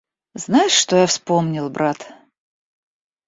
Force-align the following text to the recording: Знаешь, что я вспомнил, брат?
Знаешь, 0.33 0.71
что 0.71 0.95
я 0.95 1.05
вспомнил, 1.05 1.69
брат? 1.69 2.11